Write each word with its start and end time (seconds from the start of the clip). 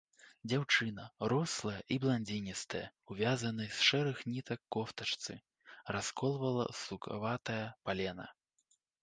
Дзяўчына, 0.51 1.03
рослая 1.33 1.75
і 1.95 1.97
бландзіністая, 2.05 2.81
у 3.09 3.17
вязанай 3.19 3.69
з 3.81 3.85
шэрых 3.89 4.25
нітак 4.33 4.59
кофтачцы, 4.77 5.37
расколвала 5.99 6.67
сукаватае 6.83 7.61
палена. 7.91 8.27